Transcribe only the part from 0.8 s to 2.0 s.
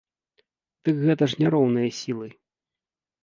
Дык гэта ж не роўныя